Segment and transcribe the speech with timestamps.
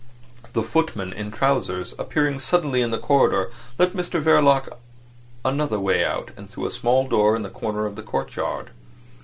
[0.53, 4.77] The footman in trousers, appearing suddenly in the corridor, let Mr Verloc
[5.45, 8.71] another way out and through a small door in the corner of the courtyard.